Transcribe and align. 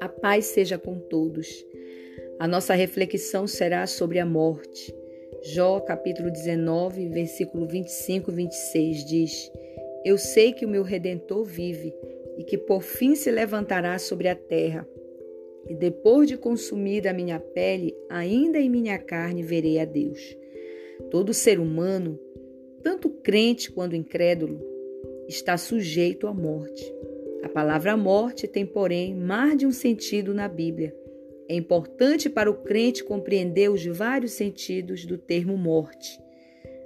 A 0.00 0.08
paz 0.08 0.46
seja 0.46 0.78
com 0.78 0.98
todos. 0.98 1.48
A 2.38 2.48
nossa 2.48 2.74
reflexão 2.74 3.46
será 3.46 3.86
sobre 3.86 4.18
a 4.18 4.26
morte. 4.26 4.94
Jó, 5.42 5.80
capítulo 5.80 6.30
19, 6.30 7.08
versículo 7.08 7.66
25 7.66 8.30
e 8.30 8.34
26 8.34 9.04
diz: 9.04 9.52
Eu 10.04 10.18
sei 10.18 10.52
que 10.52 10.64
o 10.66 10.68
meu 10.68 10.82
redentor 10.82 11.44
vive 11.44 11.94
e 12.36 12.44
que 12.44 12.58
por 12.58 12.82
fim 12.82 13.14
se 13.14 13.30
levantará 13.30 13.98
sobre 13.98 14.28
a 14.28 14.34
terra. 14.34 14.88
E 15.68 15.74
depois 15.74 16.28
de 16.28 16.36
consumida 16.36 17.10
a 17.10 17.14
minha 17.14 17.38
pele, 17.38 17.96
ainda 18.08 18.58
em 18.58 18.68
minha 18.68 18.98
carne 18.98 19.42
verei 19.42 19.78
a 19.78 19.84
Deus. 19.84 20.36
Todo 21.10 21.32
ser 21.32 21.58
humano, 21.58 22.18
tanto 22.84 23.08
crente 23.08 23.72
quanto 23.72 23.96
incrédulo, 23.96 24.60
está 25.26 25.56
sujeito 25.56 26.26
à 26.26 26.34
morte. 26.34 26.84
A 27.42 27.48
palavra 27.48 27.96
morte 27.96 28.46
tem, 28.46 28.66
porém, 28.66 29.14
mais 29.14 29.56
de 29.56 29.66
um 29.66 29.72
sentido 29.72 30.34
na 30.34 30.46
Bíblia. 30.46 30.94
É 31.48 31.54
importante 31.54 32.28
para 32.28 32.50
o 32.50 32.62
crente 32.62 33.02
compreender 33.02 33.70
os 33.70 33.84
vários 33.86 34.32
sentidos 34.32 35.06
do 35.06 35.16
termo 35.16 35.56
morte. 35.56 36.20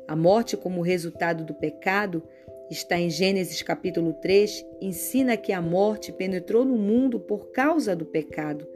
A 0.07 0.15
morte, 0.15 0.57
como 0.57 0.83
resultado 0.83 1.45
do 1.45 1.53
pecado, 1.53 2.23
está 2.71 2.97
em 2.97 3.11
Gênesis 3.11 3.61
capítulo 3.61 4.13
3, 4.15 4.65
ensina 4.81 5.37
que 5.37 5.53
a 5.53 5.61
morte 5.61 6.13
penetrou 6.13 6.65
no 6.65 6.77
mundo 6.77 7.19
por 7.19 7.51
causa 7.51 7.97
do 7.97 8.07
pecado. 8.07 8.67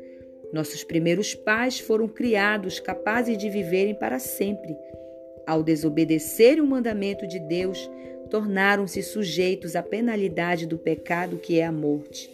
Nossos 0.52 0.82
primeiros 0.82 1.36
pais 1.36 1.78
foram 1.78 2.08
criados 2.08 2.80
capazes 2.80 3.38
de 3.38 3.48
viverem 3.48 3.94
para 3.94 4.18
sempre. 4.18 4.76
Ao 5.46 5.62
desobedecerem 5.62 6.62
o 6.62 6.66
mandamento 6.66 7.26
de 7.26 7.38
Deus, 7.38 7.90
tornaram-se 8.30 9.02
sujeitos 9.02 9.76
à 9.76 9.82
penalidade 9.82 10.66
do 10.66 10.78
pecado 10.78 11.36
que 11.36 11.58
é 11.58 11.66
a 11.66 11.72
morte. 11.72 12.30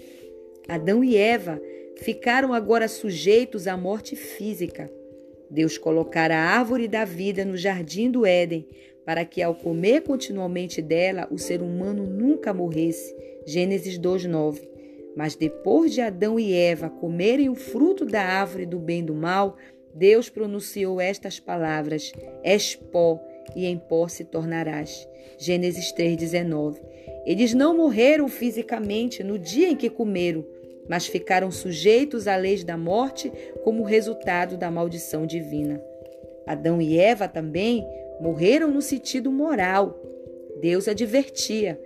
Adão 0.69 1.03
e 1.03 1.17
Eva 1.17 1.61
ficaram 1.97 2.53
agora 2.53 2.87
sujeitos 2.87 3.67
à 3.67 3.77
morte 3.77 4.15
física. 4.15 4.91
Deus 5.51 5.79
colocara 5.79 6.37
a 6.37 6.59
árvore 6.59 6.87
da 6.87 7.05
vida 7.05 7.45
no 7.45 7.57
jardim 7.57 8.11
do 8.11 8.27
Éden, 8.27 8.67
para 9.05 9.25
que 9.25 9.43
ao 9.43 9.55
comer 9.55 10.03
continuamente 10.03 10.83
dela, 10.83 11.27
o 11.31 11.39
ser 11.39 11.63
humano 11.63 12.05
nunca 12.07 12.53
morresse. 12.53 13.17
Gênesis 13.47 13.99
2:9. 13.99 14.69
Mas 15.17 15.35
depois 15.35 15.95
de 15.95 16.03
Adão 16.03 16.39
e 16.39 16.53
Eva 16.53 16.91
comerem 16.91 17.49
o 17.49 17.55
fruto 17.55 18.05
da 18.05 18.23
árvore 18.23 18.67
do 18.67 18.79
bem 18.79 19.01
e 19.01 19.07
do 19.07 19.15
mal, 19.15 19.57
Deus 19.95 20.29
pronunciou 20.29 21.01
estas 21.01 21.41
palavras: 21.41 22.13
És 22.43 22.75
pó, 22.75 23.21
e 23.55 23.67
em 23.67 23.79
pó 23.79 24.09
se 24.09 24.25
tornarás. 24.25 25.09
Gênesis 25.39 25.93
3:19. 25.93 26.81
Eles 27.25 27.53
não 27.55 27.77
morreram 27.77 28.29
fisicamente 28.29 29.23
no 29.23 29.39
dia 29.39 29.69
em 29.69 29.77
que 29.77 29.91
comeram, 29.91 30.45
mas 30.89 31.07
ficaram 31.07 31.51
sujeitos 31.51 32.27
à 32.27 32.37
lei 32.37 32.63
da 32.65 32.77
morte 32.77 33.31
como 33.63 33.83
resultado 33.83 34.57
da 34.57 34.71
maldição 34.71 35.27
divina. 35.27 35.83
Adão 36.47 36.81
e 36.81 36.99
Eva 36.99 37.29
também 37.29 37.87
morreram 38.21 38.71
no 38.71 38.81
sentido 38.81 39.31
moral. 39.31 40.01
Deus 40.61 40.89
advertia 40.89 41.79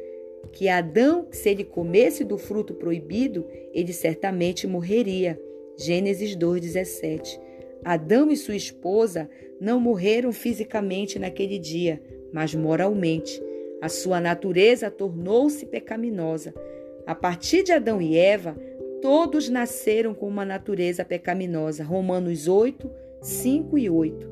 que 0.52 0.68
Adão, 0.68 1.26
se 1.30 1.48
ele 1.50 1.64
comesse 1.64 2.24
do 2.24 2.38
fruto 2.38 2.74
proibido, 2.74 3.46
ele 3.72 3.92
certamente 3.92 4.66
morreria. 4.66 5.40
Gênesis 5.76 6.36
2:17. 6.36 7.40
Adão 7.84 8.30
e 8.30 8.36
sua 8.36 8.56
esposa 8.56 9.28
não 9.60 9.80
morreram 9.80 10.32
fisicamente 10.32 11.18
naquele 11.18 11.58
dia, 11.58 12.02
mas 12.32 12.54
moralmente. 12.54 13.42
A 13.80 13.88
sua 13.88 14.20
natureza 14.20 14.90
tornou-se 14.90 15.66
pecaminosa. 15.66 16.54
A 17.06 17.14
partir 17.14 17.64
de 17.64 17.72
Adão 17.72 18.00
e 18.00 18.16
Eva, 18.16 18.56
Todos 19.02 19.48
nasceram 19.48 20.14
com 20.14 20.28
uma 20.28 20.44
natureza 20.44 21.04
pecaminosa. 21.04 21.82
Romanos 21.82 22.46
8, 22.46 22.88
5 23.20 23.76
e 23.76 23.90
8. 23.90 24.30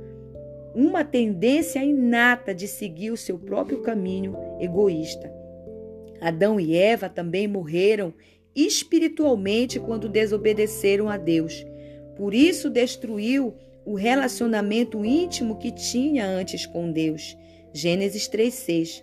Uma 0.76 1.02
tendência 1.02 1.84
inata 1.84 2.54
de 2.54 2.68
seguir 2.68 3.10
o 3.10 3.16
seu 3.16 3.36
próprio 3.36 3.80
caminho 3.82 4.36
egoísta. 4.60 5.28
Adão 6.20 6.60
e 6.60 6.76
Eva 6.76 7.08
também 7.08 7.48
morreram 7.48 8.14
espiritualmente 8.54 9.80
quando 9.80 10.08
desobedeceram 10.08 11.08
a 11.08 11.16
Deus. 11.16 11.66
Por 12.20 12.34
isso 12.34 12.68
destruiu 12.68 13.54
o 13.82 13.94
relacionamento 13.94 15.02
íntimo 15.02 15.56
que 15.56 15.72
tinha 15.72 16.26
antes 16.26 16.66
com 16.66 16.92
Deus. 16.92 17.34
Gênesis 17.72 18.28
3:6. 18.28 19.02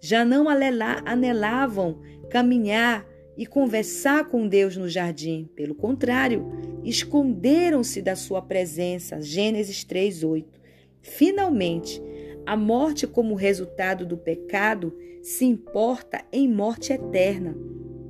Já 0.00 0.24
não 0.24 0.46
anelavam 0.48 2.00
caminhar 2.30 3.06
e 3.36 3.44
conversar 3.44 4.30
com 4.30 4.48
Deus 4.48 4.78
no 4.78 4.88
jardim. 4.88 5.46
Pelo 5.54 5.74
contrário, 5.74 6.50
esconderam-se 6.82 8.00
da 8.00 8.16
sua 8.16 8.40
presença. 8.40 9.20
Gênesis 9.20 9.84
3:8. 9.84 10.58
Finalmente, 11.02 12.00
a 12.46 12.56
morte 12.56 13.06
como 13.06 13.34
resultado 13.34 14.06
do 14.06 14.16
pecado 14.16 14.96
se 15.22 15.44
importa 15.44 16.24
em 16.32 16.48
morte 16.48 16.94
eterna. 16.94 17.54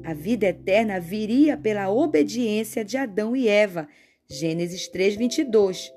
A 0.04 0.14
vida 0.14 0.46
eterna 0.46 1.00
viria 1.00 1.56
pela 1.56 1.90
obediência 1.90 2.84
de 2.84 2.96
Adão 2.96 3.34
e 3.34 3.48
Eva. 3.48 3.88
Gênesis 4.28 4.88
3:22. 4.88 5.92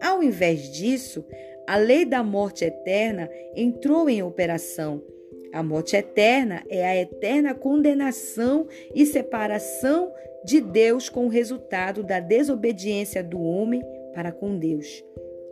Ao 0.00 0.22
invés 0.22 0.70
disso, 0.72 1.24
a 1.66 1.76
lei 1.76 2.04
da 2.04 2.22
morte 2.22 2.64
eterna 2.64 3.28
entrou 3.54 4.08
em 4.08 4.22
operação 4.22 5.02
a 5.52 5.62
morte 5.62 5.96
eterna 5.96 6.62
é 6.68 6.84
a 6.86 6.96
eterna 6.96 7.54
condenação 7.54 8.66
e 8.94 9.06
separação 9.06 10.12
de 10.44 10.60
Deus 10.60 11.08
com 11.08 11.26
o 11.26 11.30
resultado 11.30 12.02
da 12.02 12.20
desobediência 12.20 13.22
do 13.22 13.40
homem 13.40 13.82
para 14.14 14.30
com 14.30 14.58
Deus. 14.58 15.02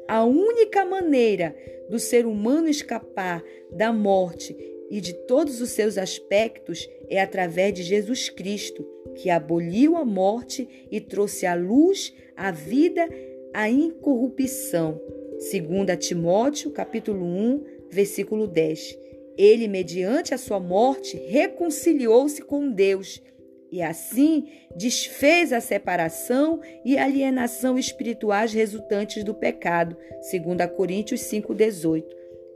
A 0.07 0.25
única 0.25 0.85
maneira 0.85 1.57
do 1.89 1.99
ser 1.99 2.27
humano 2.27 2.69
escapar 2.69 3.43
da 3.73 3.93
morte 3.93 4.57
e 4.91 5.01
de 5.01 5.15
todos 5.27 5.61
os 5.61 5.71
seus 5.71 5.99
aspectos 5.99 6.89
é 7.09 7.21
através 7.21 7.73
de 7.73 7.83
Jesus 7.83 8.29
Cristo, 8.29 8.87
que 9.17 9.31
aboliu 9.31 9.97
a 9.97 10.05
morte 10.05 10.87
e 10.91 11.01
trouxe 11.01 11.47
à 11.47 11.55
luz 11.55 12.15
a 12.37 12.51
vida, 12.51 13.09
a 13.53 13.69
incorrupção. 13.69 15.01
Segundo 15.39 15.95
Timóteo, 15.97 16.71
capítulo 16.71 17.25
1, 17.25 17.65
versículo 17.91 18.47
10. 18.47 18.99
Ele, 19.37 19.69
mediante 19.69 20.33
a 20.33 20.39
sua 20.39 20.59
morte, 20.59 21.17
reconciliou-se 21.17 22.41
com 22.43 22.71
Deus 22.71 23.23
e 23.71 23.83
assim 23.83 24.49
desfez 24.75 25.53
a 25.53 25.61
separação 25.61 26.61
e 26.85 26.97
alienação 26.97 27.79
espirituais 27.79 28.53
resultantes 28.53 29.25
do 29.25 29.35
pecado, 29.35 29.97
segundo 30.23 30.67
Coríntios 30.69 31.21
5:18. 31.23 32.05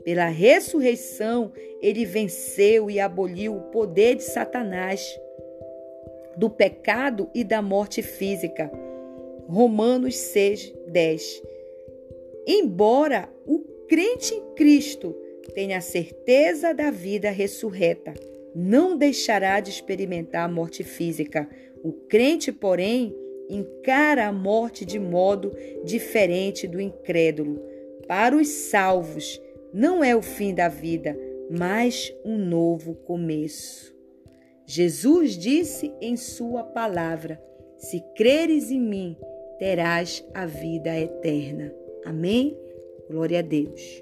Pela 0.03 0.27
ressurreição, 0.27 1.51
ele 1.81 2.05
venceu 2.05 2.89
e 2.89 2.99
aboliu 2.99 3.55
o 3.55 3.61
poder 3.71 4.15
de 4.15 4.23
Satanás, 4.23 5.15
do 6.37 6.49
pecado 6.49 7.29
e 7.33 7.43
da 7.43 7.61
morte 7.61 8.01
física. 8.01 8.71
Romanos 9.47 10.15
6:10. 10.15 11.41
Embora 12.47 13.29
o 13.45 13.59
crente 13.87 14.33
em 14.33 14.53
Cristo 14.55 15.15
tenha 15.53 15.81
certeza 15.81 16.73
da 16.73 16.89
vida 16.89 17.29
ressurreta. 17.29 18.13
Não 18.55 18.97
deixará 18.97 19.59
de 19.59 19.69
experimentar 19.69 20.49
a 20.49 20.51
morte 20.51 20.83
física. 20.83 21.49
O 21.83 21.91
crente, 21.91 22.51
porém, 22.51 23.15
encara 23.49 24.27
a 24.27 24.31
morte 24.31 24.85
de 24.85 24.99
modo 24.99 25.51
diferente 25.83 26.67
do 26.67 26.79
incrédulo. 26.79 27.61
Para 28.07 28.35
os 28.35 28.47
salvos, 28.47 29.41
não 29.73 30.03
é 30.03 30.15
o 30.15 30.21
fim 30.21 30.53
da 30.53 30.67
vida, 30.67 31.17
mas 31.49 32.13
um 32.23 32.37
novo 32.37 32.95
começo. 32.95 33.93
Jesus 34.73 35.37
disse 35.37 35.93
em 35.99 36.15
Sua 36.15 36.63
palavra: 36.63 37.43
Se 37.77 37.99
creres 38.15 38.71
em 38.71 38.79
mim, 38.79 39.17
terás 39.59 40.25
a 40.33 40.45
vida 40.45 40.97
eterna. 40.97 41.73
Amém? 42.05 42.57
Glória 43.09 43.39
a 43.39 43.41
Deus. 43.41 44.01